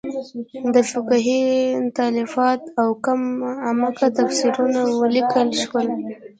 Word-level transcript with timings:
د 0.73 0.75
فقهې 0.91 1.43
تالیفات 1.99 2.61
او 2.81 2.89
کم 3.05 3.21
عمقه 3.69 4.07
تفسیرونه 4.19 4.79
ولیکل 5.01 5.49
شول. 5.61 5.87